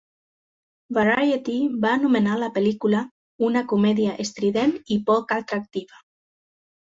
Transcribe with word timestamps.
"Variety" 0.97 1.57
va 1.83 1.91
anomenar 1.97 2.37
la 2.43 2.49
pel·lícula 2.55 3.03
"una 3.49 3.63
comèdia 3.73 4.15
estrident 4.25 4.75
i 4.95 4.97
poc 5.11 5.35
atractiva. 5.39 6.01